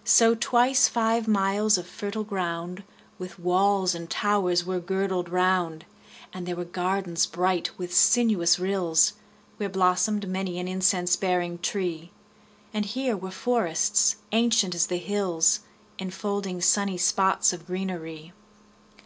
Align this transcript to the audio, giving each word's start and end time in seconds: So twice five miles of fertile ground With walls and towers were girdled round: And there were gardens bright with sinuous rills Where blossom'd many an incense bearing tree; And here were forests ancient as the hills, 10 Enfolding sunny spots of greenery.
So 0.10 0.34
twice 0.34 0.88
five 0.88 1.26
miles 1.26 1.78
of 1.78 1.86
fertile 1.86 2.22
ground 2.22 2.84
With 3.18 3.38
walls 3.38 3.94
and 3.94 4.10
towers 4.10 4.62
were 4.66 4.78
girdled 4.78 5.30
round: 5.30 5.86
And 6.34 6.44
there 6.44 6.54
were 6.54 6.66
gardens 6.66 7.24
bright 7.24 7.70
with 7.78 7.94
sinuous 7.94 8.58
rills 8.58 9.14
Where 9.56 9.70
blossom'd 9.70 10.28
many 10.28 10.58
an 10.58 10.68
incense 10.68 11.16
bearing 11.16 11.60
tree; 11.60 12.12
And 12.74 12.84
here 12.84 13.16
were 13.16 13.30
forests 13.30 14.16
ancient 14.32 14.74
as 14.74 14.88
the 14.88 14.98
hills, 14.98 15.60
10 15.96 16.08
Enfolding 16.08 16.60
sunny 16.60 16.98
spots 16.98 17.54
of 17.54 17.66
greenery. 17.66 18.34